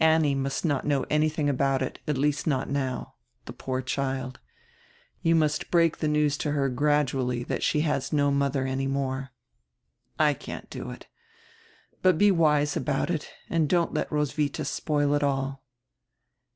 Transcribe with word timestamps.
Annie 0.00 0.34
must 0.34 0.64
not 0.64 0.84
know 0.84 1.04
anydiing 1.04 1.48
about 1.48 1.82
it, 1.82 2.00
at 2.08 2.18
least 2.18 2.48
not 2.48 2.68
now. 2.68 3.14
The 3.44 3.52
poor 3.52 3.80
child. 3.80 4.40
You 5.22 5.36
must 5.36 5.70
break 5.70 6.00
die 6.00 6.08
news 6.08 6.36
to 6.38 6.50
her 6.50 6.68
gradually 6.68 7.44
diat 7.44 7.62
she 7.62 7.82
has 7.82 8.12
no 8.12 8.32
mother 8.32 8.66
any 8.66 8.88
more. 8.88 9.30
I 10.18 10.34
can't 10.34 10.68
do 10.68 10.90
it. 10.90 11.06
But 12.02 12.18
be 12.18 12.32
wise 12.32 12.76
about 12.76 13.08
it, 13.08 13.30
and 13.48 13.68
don't 13.68 13.94
let 13.94 14.10
Roswidia 14.10 14.64
spoil 14.64 15.12
it 15.14 15.22
all." 15.22 15.62